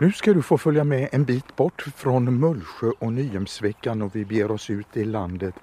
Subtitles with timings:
[0.00, 4.24] Nu ska du få följa med en bit bort från Mullsjö och Nyhemsveckan och vi
[4.24, 5.54] beger oss ut i landet.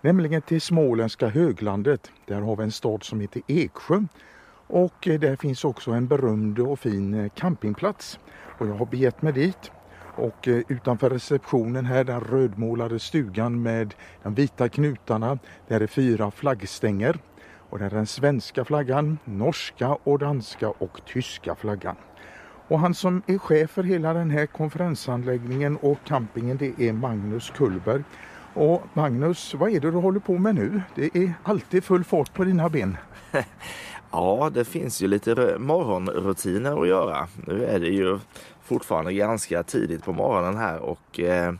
[0.00, 2.10] Nämligen till småländska höglandet.
[2.26, 4.04] Där har vi en stad som heter Eksjö.
[4.66, 8.18] Och eh, där finns också en berömd och fin eh, campingplats.
[8.58, 9.70] Och jag har begett mig dit.
[10.16, 15.38] Och eh, utanför receptionen här, den rödmålade stugan med de vita knutarna,
[15.68, 17.18] där är fyra flaggstänger.
[17.70, 21.96] Och där är den svenska flaggan, norska och danska och tyska flaggan.
[22.70, 27.52] Och han som är chef för hela den här konferensanläggningen och campingen det är Magnus
[27.56, 28.02] Kullberg.
[28.54, 30.82] Och Magnus, vad är det du håller på med nu?
[30.94, 32.96] Det är alltid full fart på dina ben.
[34.12, 37.28] Ja, det finns ju lite morgonrutiner att göra.
[37.46, 38.18] Nu är det ju
[38.62, 41.52] fortfarande ganska tidigt på morgonen här och eh,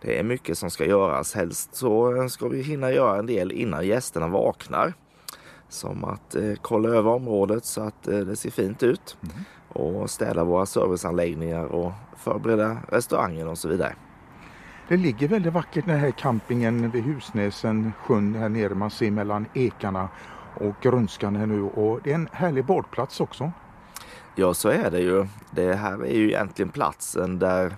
[0.00, 1.34] det är mycket som ska göras.
[1.34, 4.94] Helst så ska vi hinna göra en del innan gästerna vaknar.
[5.68, 9.16] Som att eh, kolla över området så att eh, det ser fint ut.
[9.22, 9.34] Mm
[9.74, 13.94] och städa våra serviceanläggningar och förbereda restaurangen och så vidare.
[14.88, 19.46] Det ligger väldigt vackert den här campingen vid Husnäsen, sjön här nere man ser mellan
[19.54, 20.08] ekarna
[20.54, 23.52] och grönskan här nu och det är en härlig badplats också.
[24.36, 25.26] Ja så är det ju.
[25.50, 27.76] Det här är ju egentligen platsen där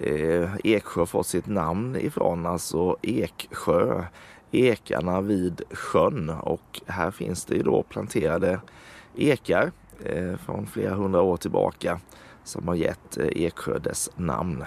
[0.00, 4.04] eh, Eksjö fått sitt namn ifrån, alltså Eksjö,
[4.50, 8.60] ekarna vid sjön och här finns det ju då planterade
[9.16, 9.72] ekar
[10.46, 12.00] från flera hundra år tillbaka
[12.44, 14.64] som har gett eh, Eksjö dess namn.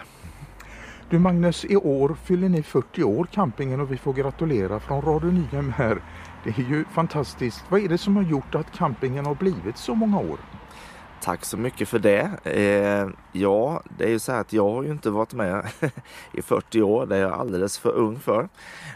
[1.09, 5.31] Du Magnus, i år fyller ni 40 år campingen och vi får gratulera från Radio
[5.31, 6.02] Nyhem här.
[6.44, 7.64] Det är ju fantastiskt.
[7.69, 10.39] Vad är det som har gjort att campingen har blivit så många år?
[11.22, 12.30] Tack så mycket för det.
[12.44, 15.66] Eh, ja, det är ju så här att jag har ju inte varit med
[16.34, 17.06] i 40 år.
[17.06, 18.50] Det är jag alldeles för ung för.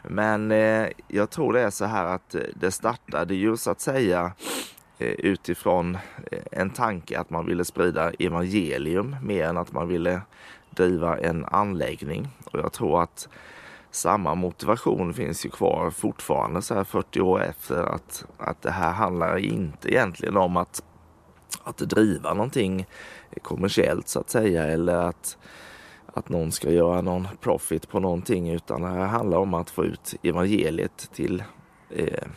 [0.04, 4.22] Men eh, jag tror det är så här att det startade ju så att säga
[4.24, 4.51] Eh,
[5.02, 5.98] Eh, utifrån
[6.32, 10.22] eh, en tanke att man ville sprida evangelium mer än att man ville
[10.70, 12.28] driva en anläggning.
[12.46, 13.30] Och jag tror att
[13.92, 18.92] samma motivation finns ju kvar fortfarande så här 40 år efter att, att det här
[18.92, 20.84] handlar inte egentligen om att,
[21.64, 22.86] att driva någonting
[23.42, 25.38] kommersiellt så att säga eller att,
[26.06, 29.86] att någon ska göra någon profit på någonting utan det här handlar om att få
[29.86, 31.44] ut evangeliet till
[31.90, 32.28] eh,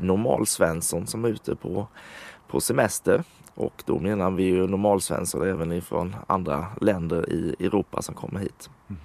[0.00, 1.86] normalsvensson som är ute på,
[2.48, 3.24] på semester.
[3.54, 8.70] Och då menar vi ju normalsvenssor även ifrån andra länder i Europa som kommer hit.
[8.88, 9.00] Mm.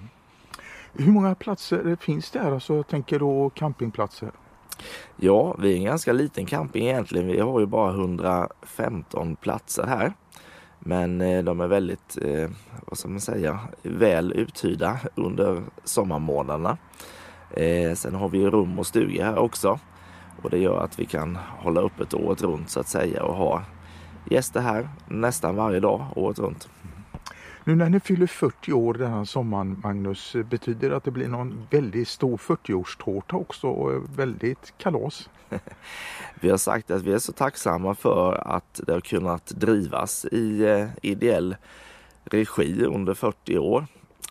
[0.92, 2.52] Hur många platser finns det här?
[2.52, 4.30] Alltså, jag tänker då campingplatser.
[5.16, 7.26] Ja, vi är en ganska liten camping egentligen.
[7.26, 10.12] Vi har ju bara 115 platser här.
[10.78, 12.50] Men eh, de är väldigt, eh,
[12.86, 16.78] vad ska man säga, väl uthyrda under sommarmånaderna.
[17.50, 19.78] Eh, sen har vi rum och stuga här också.
[20.42, 23.62] Och det gör att vi kan hålla öppet året runt så att säga och ha
[24.30, 26.68] gäster här nästan varje dag året runt.
[27.64, 31.28] Nu när ni fyller 40 år den här sommaren Magnus, betyder det att det blir
[31.28, 35.30] någon väldigt stor 40-årstårta också och väldigt kalas?
[36.40, 40.64] vi har sagt att vi är så tacksamma för att det har kunnat drivas i
[40.64, 41.56] eh, ideell
[42.24, 43.86] regi under 40 år.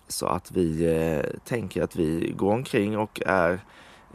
[0.08, 3.60] Så att vi eh, tänker att vi går omkring och är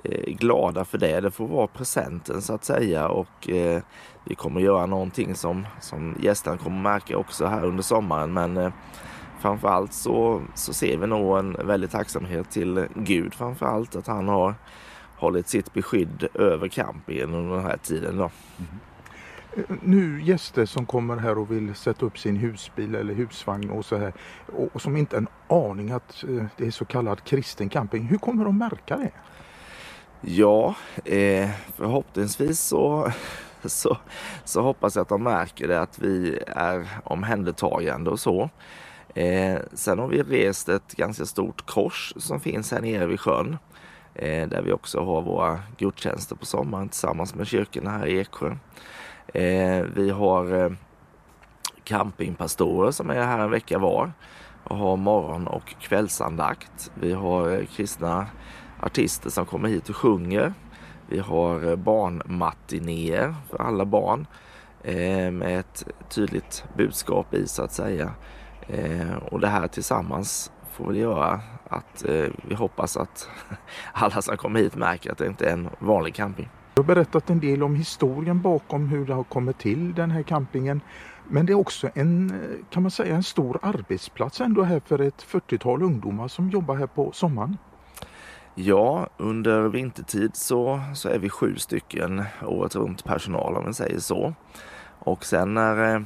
[0.05, 1.21] Eh, glada för det.
[1.21, 3.83] Det får vara presenten så att säga och eh,
[4.25, 8.33] vi kommer göra någonting som, som gästerna kommer märka också här under sommaren.
[8.33, 8.73] Men eh,
[9.41, 14.55] framförallt så, så ser vi nog en väldig tacksamhet till Gud framförallt att han har
[15.17, 18.17] hållit sitt beskydd över campingen under den här tiden.
[18.17, 18.31] Då.
[18.59, 18.81] Mm.
[19.83, 23.97] Nu gäster som kommer här och vill sätta upp sin husbil eller husvagn och så
[23.97, 24.13] här
[24.73, 28.03] och som inte har en aning att eh, det är så kallad kristen camping.
[28.03, 29.11] Hur kommer de märka det?
[30.27, 30.75] Ja,
[31.05, 33.13] eh, förhoppningsvis så,
[33.65, 33.97] så,
[34.45, 38.51] så hoppas jag att de märker det att vi är omhändertagande och så.
[39.15, 43.59] Eh, sen har vi rest ett ganska stort kors som finns här nere vid sjön.
[44.15, 48.57] Eh, där vi också har våra gudstjänster på sommaren tillsammans med kyrkorna här i Eksjö.
[49.27, 50.73] Eh, vi har eh,
[51.85, 54.13] campingpastorer som är här en vecka var
[54.65, 56.91] och har morgon och kvällsandakt.
[56.95, 58.27] Vi har eh, kristna
[58.85, 60.55] artister som kommer hit och sjunger.
[61.09, 64.27] Vi har eh, barnmatinéer för alla barn
[64.83, 68.11] eh, med ett tydligt budskap i så att säga.
[68.69, 72.05] Eh, och det här tillsammans får väl göra att
[72.49, 73.29] vi hoppas att
[73.93, 76.49] alla som kommer hit märker att det inte är en vanlig camping.
[76.75, 80.23] Du har berättat en del om historien bakom hur det har kommit till den här
[80.23, 80.81] campingen.
[81.29, 82.33] Men det är också en,
[82.71, 86.87] kan man säga, en stor arbetsplats ändå här för ett 40-tal ungdomar som jobbar här
[86.87, 87.57] på sommaren.
[88.57, 93.99] Ja, under vintertid så, så är vi sju stycken året runt personal om man säger
[93.99, 94.35] så.
[94.99, 96.01] Och sen när, eh,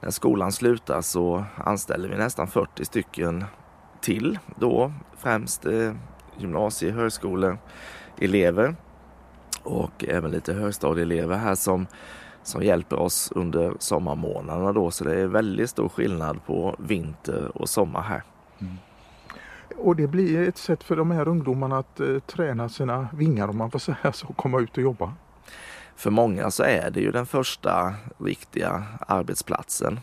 [0.00, 3.44] när skolan slutar så anställer vi nästan 40 stycken
[4.00, 5.92] till då, främst eh,
[6.38, 8.74] gymnasie högskoleelever
[9.62, 11.86] och även lite högstadieelever här som,
[12.42, 14.90] som hjälper oss under sommarmånaderna då.
[14.90, 18.22] Så det är väldigt stor skillnad på vinter och sommar här.
[18.58, 18.76] Mm.
[19.76, 23.56] Och det blir ett sätt för de här ungdomarna att eh, träna sina vingar om
[23.56, 25.12] man får säga så, komma ut och jobba.
[25.96, 30.00] För många så är det ju den första riktiga arbetsplatsen.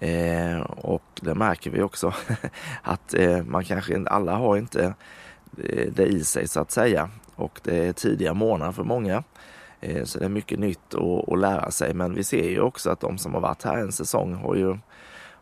[0.00, 2.12] Eh, och det märker vi också
[2.82, 4.94] att eh, man kanske alla har inte
[5.58, 7.10] eh, det i sig så att säga.
[7.34, 9.22] Och det är tidiga månader för många.
[9.80, 11.94] Eh, så det är mycket nytt att, att lära sig.
[11.94, 14.78] Men vi ser ju också att de som har varit här en säsong har ju,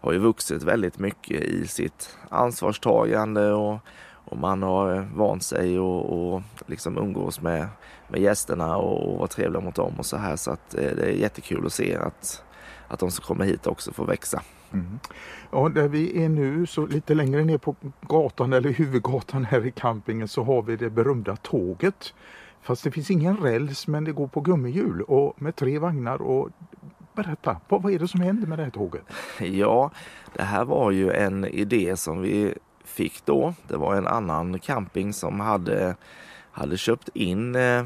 [0.04, 3.78] har ju vuxit väldigt mycket i sitt ansvarstagande och,
[4.24, 7.66] och man har vant sig och, och liksom umgås med,
[8.08, 10.36] med gästerna och, och vara trevliga mot dem och så här.
[10.36, 12.44] Så att eh, det är jättekul att se att,
[12.88, 14.42] att de som kommer hit också får växa.
[14.72, 14.98] Mm.
[15.50, 19.70] Ja, där vi är nu, så lite längre ner på gatan eller huvudgatan här i
[19.70, 22.14] campingen så har vi det berömda tåget.
[22.62, 26.22] Fast det finns ingen räls men det går på gummihjul och med tre vagnar.
[26.22, 26.50] Och
[27.14, 29.02] berätta, vad, är det som händer med det här tåget?
[29.40, 29.90] Ja,
[30.34, 33.54] det här var ju en idé som vi fick då.
[33.68, 35.96] Det var en annan camping som hade,
[36.52, 37.84] hade köpt in eh,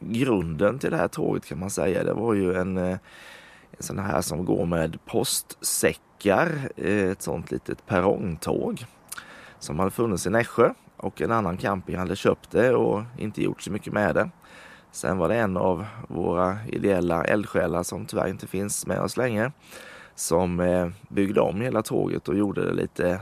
[0.00, 2.04] grunden till det här tåget kan man säga.
[2.04, 2.98] Det var ju en, eh,
[3.70, 8.84] en sån här som går med postsäckar, eh, ett sånt litet perrongtåg
[9.58, 13.62] som hade funnits i Nässjö och en annan camping hade köpt det och inte gjort
[13.62, 14.30] så mycket med det.
[14.92, 19.52] Sen var det en av våra ideella eldsjälar som tyvärr inte finns med oss längre
[20.14, 23.20] som eh, byggde om hela tåget och gjorde det lite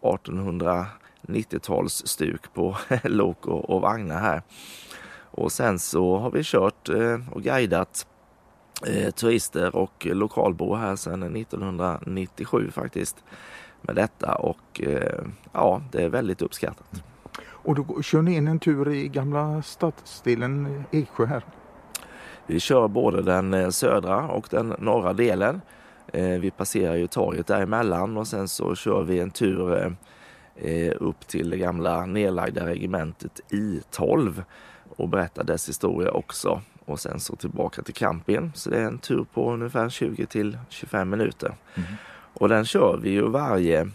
[0.00, 4.42] 1890-talsstuk på lok och, och vagnar här.
[5.30, 8.06] Och sen så har vi kört eh, och guidat
[8.86, 13.16] eh, turister och lokalbor här sedan 1997 faktiskt
[13.82, 14.80] med detta och
[15.52, 17.02] ja, det är väldigt uppskattat.
[17.62, 21.44] Och då kör ni in en tur i gamla stadsdelen Eksjö här?
[22.46, 25.60] Vi kör både den eh, södra och den norra delen.
[26.12, 29.96] Eh, vi passerar ju torget däremellan och sen så kör vi en tur
[30.56, 34.42] eh, upp till det gamla nedlagda regementet I12
[34.96, 38.52] och berättar dess historia också och sen så tillbaka till campingen.
[38.54, 41.54] Så det är en tur på ungefär 20 till 25 minuter.
[41.74, 41.88] Mm.
[42.34, 43.88] Och den kör vi ju varje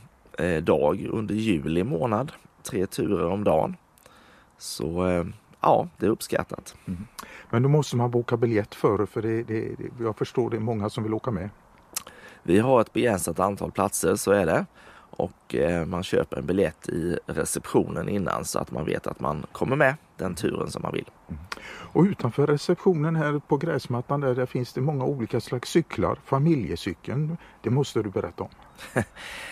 [0.61, 2.31] dag under juli månad.
[2.69, 3.75] Tre turer om dagen.
[4.57, 5.25] Så eh,
[5.61, 6.75] ja, det är uppskattat.
[6.85, 7.07] Mm.
[7.49, 10.61] Men då måste man boka biljett före för det, det, det, jag förstår det är
[10.61, 11.49] många som vill åka med.
[12.43, 14.65] Vi har ett begränsat antal platser, så är det.
[15.17, 19.45] Och eh, man köper en biljett i receptionen innan så att man vet att man
[19.51, 21.09] kommer med den turen som man vill.
[21.27, 21.41] Mm.
[21.93, 26.19] Och utanför receptionen här på gräsmattan där, där finns det många olika slags cyklar.
[26.25, 28.49] Familjecykeln, det måste du berätta om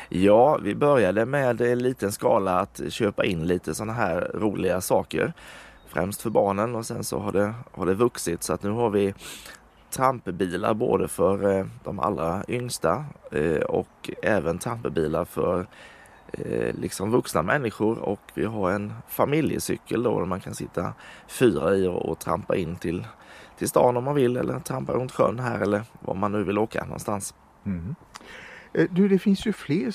[0.10, 5.34] ja, vi började med en liten skala att köpa in lite sådana här roliga saker.
[5.88, 8.90] Främst för barnen och sen så har det, har det vuxit så att nu har
[8.90, 9.14] vi
[9.94, 15.68] trampbilar både för eh, de allra yngsta eh, och även trampbilar för
[16.32, 20.94] eh, liksom vuxna människor och vi har en familjecykel då där man kan sitta
[21.28, 23.08] fyra i och, och trampa in till,
[23.58, 26.58] till stan om man vill eller trampa runt sjön här eller var man nu vill
[26.58, 27.34] åka någonstans.
[27.66, 27.96] Mm.
[28.74, 29.94] Eh, du, det finns ju fler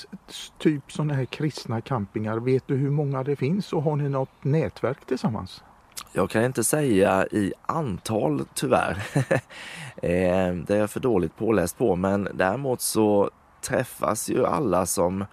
[0.57, 2.37] typ sådana här kristna campingar.
[2.37, 5.63] Vet du hur många det finns och har ni något nätverk tillsammans?
[6.13, 9.03] Jag kan inte säga i antal tyvärr.
[10.01, 13.29] Eh, det är jag för dåligt påläst på men däremot så
[13.61, 15.25] träffas ju alla som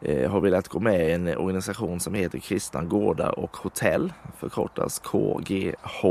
[0.00, 4.98] eh, har velat gå med i en organisation som heter Kristna Gårdar och Hotell, förkortas
[4.98, 6.04] KGH.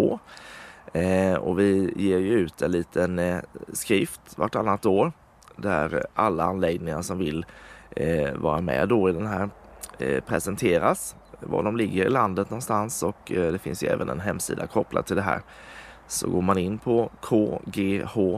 [1.39, 3.41] Och vi ger ju ut en liten
[3.74, 5.12] skrift vartannat år
[5.57, 7.45] där alla anläggningar som vill
[7.89, 9.49] eh, vara med då i den här
[9.99, 14.19] eh, presenteras var de ligger i landet någonstans och eh, det finns ju även en
[14.19, 15.41] hemsida kopplad till det här.
[16.07, 18.31] Så går man in på kgh.nu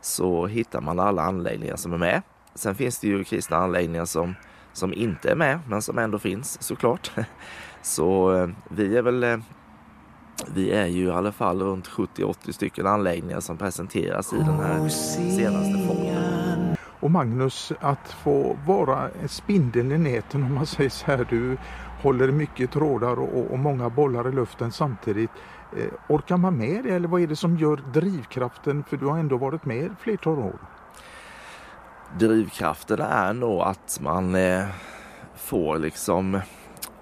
[0.00, 2.22] så hittar man alla anläggningar som är med.
[2.54, 4.34] Sen finns det ju kristna anläggningar som,
[4.72, 7.10] som inte är med men som ändå finns såklart.
[7.82, 9.38] Så eh, vi är väl eh,
[10.54, 14.88] vi är ju i alla fall runt 70-80 stycken anläggningar som presenteras i den här
[14.88, 16.76] senaste fonden.
[17.00, 21.56] Och Magnus, att få vara en spindel i näten om man säger så här, du
[22.02, 25.30] håller mycket trådar och, och många bollar i luften samtidigt.
[25.76, 28.84] Eh, orkar man med det eller vad är det som gör drivkraften?
[28.84, 30.58] För du har ändå varit med flertal år.
[32.18, 34.64] Drivkraften är nog att man eh,
[35.36, 36.40] får liksom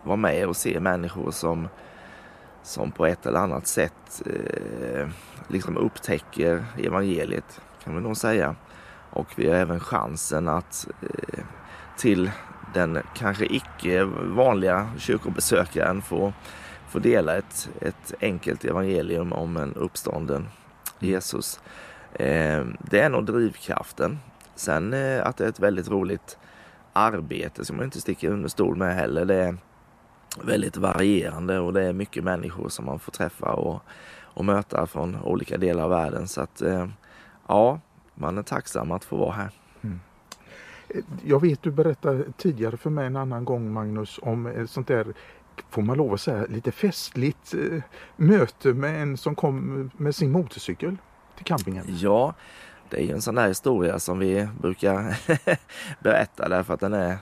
[0.03, 1.69] vara med och se människor som,
[2.63, 5.09] som på ett eller annat sätt eh,
[5.49, 8.55] liksom upptäcker evangeliet kan vi nog säga
[9.11, 11.45] Och vi har även chansen att eh,
[11.97, 12.31] till
[12.75, 16.33] den kanske icke vanliga kyrkobesökaren få,
[16.89, 20.49] få dela ett, ett enkelt evangelium om en uppstånden
[20.99, 21.61] Jesus.
[22.13, 24.19] Eh, det är nog drivkraften.
[24.55, 26.39] Sen eh, att det är ett väldigt roligt
[26.93, 29.25] arbete som man inte sticker under stol med heller.
[29.25, 29.57] Det är
[30.45, 33.83] väldigt varierande och det är mycket människor som man får träffa och,
[34.19, 36.29] och möta från olika delar av världen.
[36.29, 36.87] Så att eh,
[37.47, 37.81] ja,
[38.15, 39.51] man är tacksam att få vara här.
[39.81, 40.01] Mm.
[41.25, 45.07] Jag vet du berättade tidigare för mig en annan gång Magnus om ett sånt där
[45.71, 47.83] får man lov att säga lite festligt eh,
[48.17, 50.97] möte med en som kom med sin motorcykel
[51.37, 51.85] till campingen.
[51.89, 52.35] Ja,
[52.89, 55.19] det är ju en sån där historia som vi brukar
[56.03, 57.19] berätta därför att den är,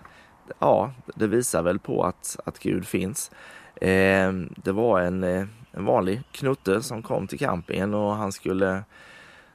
[0.59, 3.31] ja, det visar väl på att, att Gud finns.
[3.77, 8.85] Eh, det var en, eh, en vanlig knutte som kom till campingen och han skulle,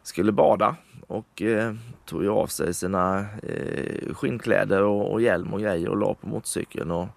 [0.03, 0.75] skulle bada
[1.07, 1.73] och eh,
[2.05, 6.91] tog av sig sina eh, skinnkläder och, och, hjälm och grejer och la på motorcykeln
[6.91, 7.07] och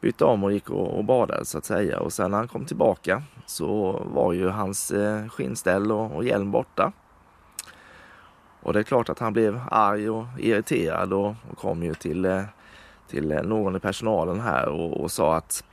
[0.00, 2.00] bytte om och gick och, och badade så att säga.
[2.00, 6.50] Och sen när han kom tillbaka så var ju hans eh, skinnställ och, och hjälm
[6.50, 6.92] borta.
[8.60, 12.24] Och det är klart att han blev arg och irriterad och, och kom ju till,
[12.24, 12.42] eh,
[13.08, 15.64] till eh, någon i personalen här och, och sa att,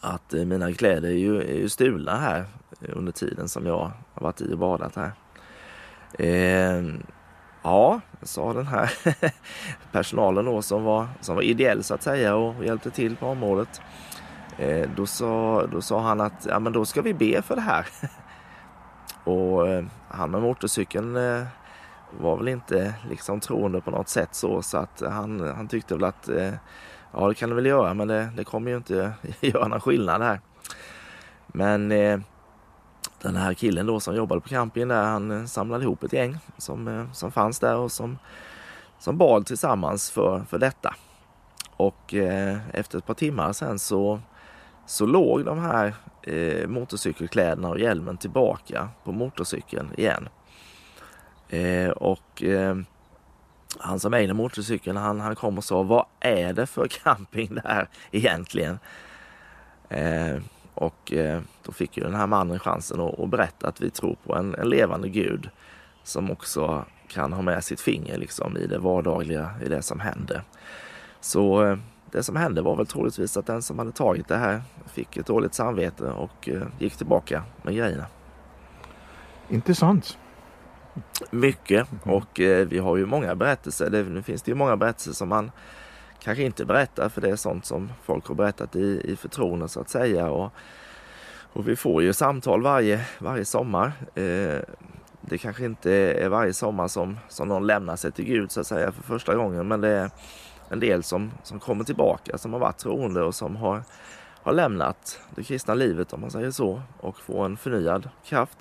[0.00, 2.44] att eh, mina kläder är ju, är ju stulna här
[2.80, 5.12] under tiden som jag har varit i och badat här.
[6.18, 6.84] Eh,
[7.62, 8.92] ja, sa den här
[9.92, 13.80] personalen då som var, som var ideell så att säga och hjälpte till på området.
[14.58, 17.60] Eh, då, sa, då sa han att ja, men då ska vi be för det
[17.60, 17.86] här.
[19.24, 21.46] och eh, han med motorcykeln eh,
[22.20, 26.04] var väl inte liksom troende på något sätt så, så att han, han tyckte väl
[26.04, 26.54] att eh,
[27.12, 30.22] ja, det kan det väl göra, men det, det kommer ju inte göra någon skillnad
[30.22, 30.40] här.
[31.46, 32.20] Men eh,
[33.22, 36.38] den här killen då som jobbade på campingen där, han eh, samlade ihop ett gäng
[36.58, 38.18] som, eh, som fanns där och som,
[38.98, 40.94] som bad tillsammans för, för detta.
[41.76, 44.20] Och eh, efter ett par timmar sen så,
[44.86, 50.28] så låg de här eh, motorcykelkläderna och hjälmen tillbaka på motorcykeln igen.
[51.48, 52.76] Eh, och eh,
[53.78, 57.62] han som ägde motorcykeln han, han kom och sa vad är det för camping det
[57.64, 58.78] här egentligen?
[59.88, 60.36] Eh,
[60.74, 64.16] och eh, då fick ju den här mannen chansen att, att berätta att vi tror
[64.26, 65.50] på en, en, levande Gud
[66.02, 70.42] som också kan ha med sitt finger liksom, i det vardagliga, i det som händer.
[71.20, 71.78] Så eh,
[72.10, 74.62] det som hände var väl troligtvis att den som hade tagit det här
[74.92, 78.06] fick ett dåligt samvete och eh, gick tillbaka med grejerna.
[79.48, 80.18] Intressant.
[81.30, 83.90] Mycket och eh, vi har ju många berättelser.
[83.90, 85.50] Det, nu finns det ju många berättelser som man
[86.22, 89.80] kanske inte berättar för det är sånt som folk har berättat i, i förtroende så
[89.80, 90.30] att säga.
[90.30, 90.52] Och,
[91.52, 93.92] och vi får ju samtal varje, varje sommar.
[94.14, 94.60] Eh,
[95.20, 98.66] det kanske inte är varje sommar som, som någon lämnar sig till Gud så att
[98.66, 100.10] säga för första gången men det är
[100.68, 103.82] en del som, som kommer tillbaka som har varit troende och som har,
[104.42, 108.58] har lämnat det kristna livet om man säger så och får en förnyad kraft.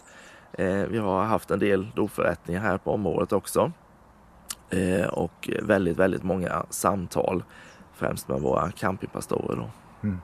[0.58, 3.72] Eh, vi har haft en del dopförrättningar här på området också.
[4.70, 7.44] Eh, och väldigt, väldigt många samtal,
[7.94, 9.70] främst med våra campingpastorer.
[10.04, 10.18] Mm.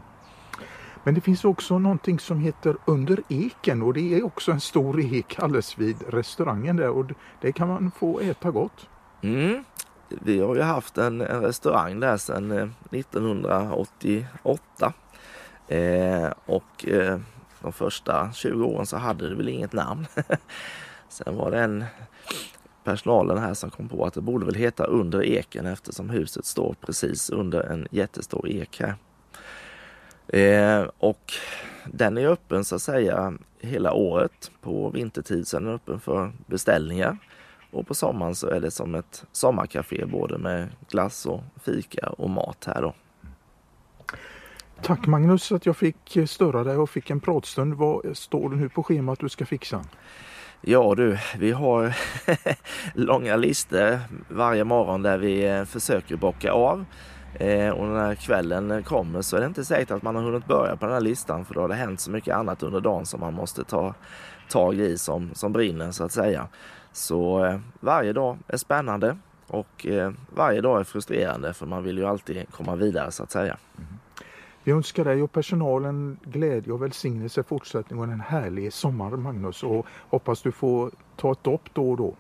[1.04, 5.02] Men det finns också någonting som heter Under eken och det är också en stor
[5.02, 7.06] ek alldeles vid restaurangen där och
[7.42, 8.90] det kan man få äta gott.
[9.22, 9.64] Mm.
[10.10, 14.94] Vi har ju haft en, en restaurang där sedan 1988
[15.68, 17.20] eh, och eh,
[17.64, 20.06] de första 20 åren så hade det väl inget namn.
[21.10, 21.86] Sen var det en
[22.84, 26.76] personalen här som kom på att det borde väl heta Under eken eftersom huset står
[26.82, 28.96] precis under en jättestor ek här.
[30.28, 31.34] Eh, och
[31.86, 34.52] den är öppen så att säga hela året.
[34.62, 37.18] På vintertid så är den öppen för beställningar
[37.72, 42.30] och på sommaren så är det som ett sommarkafé både med glass och fika och
[42.30, 42.94] mat här då.
[44.84, 47.74] Tack Magnus att jag fick störa dig och fick en pratstund.
[47.74, 49.86] Vad står det nu på schemat du ska fixa?
[50.62, 51.96] Ja du, vi har
[52.94, 54.00] långa listor
[54.30, 56.86] varje morgon där vi eh, försöker bocka av.
[57.34, 60.76] Eh, och när kvällen kommer så är det inte säkert att man har hunnit börja
[60.76, 63.20] på den här listan för då har det hänt så mycket annat under dagen som
[63.20, 63.94] man måste ta
[64.50, 66.48] tag i som, som brinner så att säga.
[66.92, 69.86] Så eh, varje dag är spännande och
[70.30, 73.58] varje dag är frustrerande för man vill ju alltid komma vidare så att säga.
[73.78, 74.00] Mm.
[74.64, 79.64] Vi önskar dig och personalen glädje och välsignelse i fortsättningen och en härlig sommar Magnus
[79.64, 82.16] och hoppas du får ta ett dopp då och då.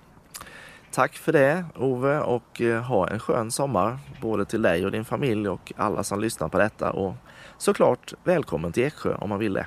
[0.91, 5.05] Tack för det Ove och eh, ha en skön sommar både till dig och din
[5.05, 7.13] familj och alla som lyssnar på detta och
[7.57, 9.65] såklart välkommen till Eksjö om man vill det.